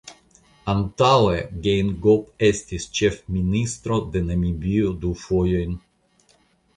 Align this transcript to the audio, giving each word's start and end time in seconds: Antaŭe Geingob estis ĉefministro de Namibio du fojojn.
Antaŭe 0.71 1.33
Geingob 1.65 2.47
estis 2.47 2.87
ĉefministro 2.99 3.99
de 4.15 4.23
Namibio 4.31 4.95
du 5.05 5.13
fojojn. 5.25 5.77